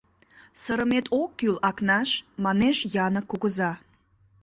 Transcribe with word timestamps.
—Сырымет 0.61 1.05
ок 1.21 1.29
кӱл, 1.39 1.55
Акнаш!— 1.69 2.09
манеш 2.43 2.77
Янык 3.05 3.25
кугыза. 3.31 3.71